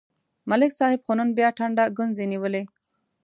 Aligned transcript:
ملک 0.49 0.71
صاحب 0.79 0.99
خو 1.05 1.11
نن 1.19 1.29
بیا 1.37 1.49
ټنډه 1.57 1.83
گونځې 1.97 2.25
نیولې 2.31 2.63